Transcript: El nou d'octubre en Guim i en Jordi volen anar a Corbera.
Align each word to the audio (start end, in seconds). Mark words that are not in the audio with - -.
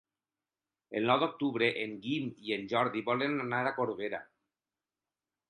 El 0.99 1.03
nou 1.09 1.19
d'octubre 1.23 1.67
en 1.83 1.93
Guim 2.07 2.31
i 2.49 2.57
en 2.57 2.65
Jordi 2.73 3.05
volen 3.11 3.37
anar 3.45 3.61
a 3.67 3.77
Corbera. 3.79 4.25